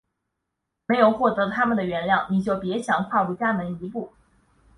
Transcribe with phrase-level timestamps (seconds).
[0.87, 4.11] 没有获得它们的原谅你就别想跨入家门一步！